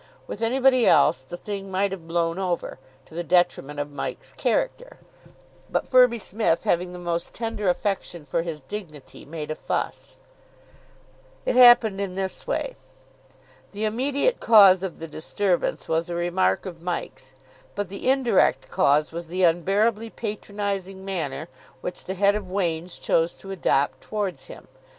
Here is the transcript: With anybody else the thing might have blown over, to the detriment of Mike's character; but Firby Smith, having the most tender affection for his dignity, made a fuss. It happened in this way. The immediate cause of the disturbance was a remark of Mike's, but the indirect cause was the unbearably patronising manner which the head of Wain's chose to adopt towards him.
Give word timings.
With 0.25 0.41
anybody 0.41 0.87
else 0.87 1.21
the 1.21 1.37
thing 1.37 1.69
might 1.69 1.91
have 1.91 2.07
blown 2.07 2.39
over, 2.39 2.79
to 3.05 3.13
the 3.13 3.21
detriment 3.23 3.79
of 3.79 3.91
Mike's 3.91 4.33
character; 4.33 4.97
but 5.71 5.87
Firby 5.87 6.17
Smith, 6.17 6.63
having 6.63 6.91
the 6.91 6.97
most 6.97 7.35
tender 7.35 7.69
affection 7.69 8.25
for 8.25 8.41
his 8.41 8.61
dignity, 8.61 9.25
made 9.25 9.51
a 9.51 9.55
fuss. 9.55 10.15
It 11.45 11.55
happened 11.55 12.01
in 12.01 12.15
this 12.15 12.47
way. 12.47 12.75
The 13.73 13.85
immediate 13.85 14.39
cause 14.39 14.81
of 14.81 14.97
the 14.97 15.07
disturbance 15.07 15.87
was 15.87 16.09
a 16.09 16.15
remark 16.15 16.65
of 16.65 16.81
Mike's, 16.81 17.35
but 17.75 17.87
the 17.89 18.09
indirect 18.09 18.71
cause 18.71 19.11
was 19.11 19.27
the 19.27 19.43
unbearably 19.43 20.09
patronising 20.09 21.05
manner 21.05 21.47
which 21.81 22.05
the 22.05 22.15
head 22.15 22.33
of 22.33 22.49
Wain's 22.49 22.97
chose 22.97 23.35
to 23.35 23.51
adopt 23.51 24.01
towards 24.01 24.47
him. 24.47 24.67